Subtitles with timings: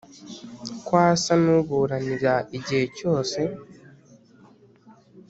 [0.85, 3.39] ko asa n'uburanira igihe cyose?